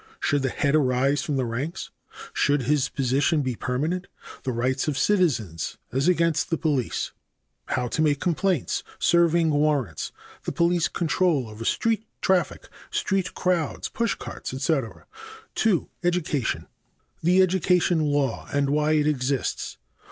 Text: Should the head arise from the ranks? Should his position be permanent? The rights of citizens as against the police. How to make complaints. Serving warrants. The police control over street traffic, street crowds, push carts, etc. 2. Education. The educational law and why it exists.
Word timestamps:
Should 0.19 0.41
the 0.41 0.49
head 0.49 0.75
arise 0.75 1.21
from 1.21 1.35
the 1.35 1.45
ranks? 1.45 1.91
Should 2.33 2.63
his 2.63 2.89
position 2.89 3.43
be 3.43 3.55
permanent? 3.55 4.07
The 4.41 4.51
rights 4.51 4.87
of 4.87 4.97
citizens 4.97 5.77
as 5.91 6.07
against 6.07 6.49
the 6.49 6.57
police. 6.57 7.11
How 7.67 7.87
to 7.89 8.01
make 8.01 8.19
complaints. 8.19 8.81
Serving 8.97 9.51
warrants. 9.51 10.11
The 10.45 10.53
police 10.53 10.87
control 10.87 11.47
over 11.47 11.65
street 11.65 12.07
traffic, 12.19 12.67
street 12.89 13.35
crowds, 13.35 13.89
push 13.89 14.15
carts, 14.15 14.55
etc. 14.55 15.05
2. 15.53 15.87
Education. 16.03 16.65
The 17.21 17.43
educational 17.43 18.09
law 18.11 18.49
and 18.51 18.71
why 18.71 18.93
it 18.93 19.05
exists. 19.05 19.77